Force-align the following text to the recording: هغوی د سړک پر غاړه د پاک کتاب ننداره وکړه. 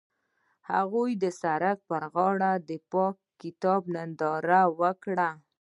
هغوی 0.71 1.11
د 1.23 1.25
سړک 1.41 1.77
پر 1.89 2.03
غاړه 2.13 2.51
د 2.69 2.71
پاک 2.91 3.15
کتاب 3.41 3.81
ننداره 3.95 4.61
وکړه. 4.79 5.29